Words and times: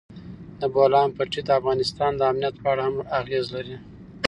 د 0.59 0.61
بولان 0.73 1.07
پټي 1.17 1.41
د 1.45 1.49
افغانستان 1.59 2.11
د 2.15 2.21
امنیت 2.31 2.55
په 2.61 2.67
اړه 2.71 2.83
هم 2.87 2.95
اغېز 3.19 3.45
لري. 3.55 3.75